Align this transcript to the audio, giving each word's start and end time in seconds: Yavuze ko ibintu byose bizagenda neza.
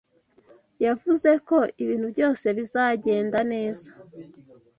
Yavuze 0.85 1.29
ko 1.47 1.57
ibintu 1.81 2.07
byose 2.13 2.45
bizagenda 2.57 3.39
neza. 3.51 3.87